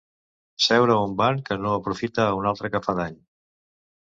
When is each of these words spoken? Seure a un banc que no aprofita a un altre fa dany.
Seure 0.67 0.95
a 0.95 1.03
un 1.09 1.13
banc 1.19 1.43
que 1.49 1.57
no 1.65 1.75
aprofita 1.81 2.27
a 2.27 2.33
un 2.39 2.49
altre 2.53 2.73
fa 2.89 2.97
dany. 3.03 3.21